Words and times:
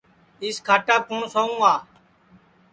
اِس 0.43 0.55
کھاٹاپ 0.65 1.03
کُوٹؔ 1.09 1.23
سوُں 1.33 1.49
گا 1.61 1.73